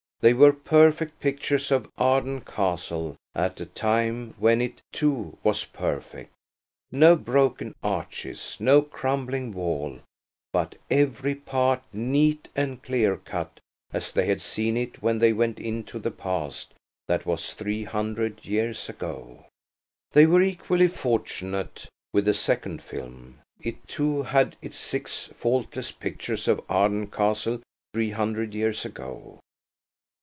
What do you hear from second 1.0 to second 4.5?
pictures of Arden Castle at a time